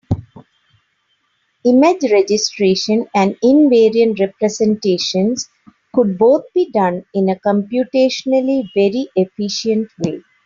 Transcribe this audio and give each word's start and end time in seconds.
Image 1.63 2.09
registration 2.11 3.05
and 3.13 3.35
invariant 3.43 4.19
representations 4.19 5.47
could 5.93 6.17
both 6.17 6.41
be 6.55 6.71
done 6.71 7.05
in 7.13 7.29
a 7.29 7.35
computationally 7.35 8.65
very 8.75 9.09
efficient 9.15 9.89
way. 10.03 10.23